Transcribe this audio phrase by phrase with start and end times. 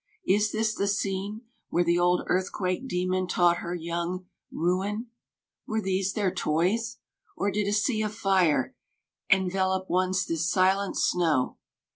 [0.37, 5.11] —Is this the scene Where the old Earthquake daemon taught her young Ruin?
[5.67, 6.97] Were these their toys?
[7.37, 8.73] or did a sea Of fire,
[9.29, 11.57] envelope once this silent snow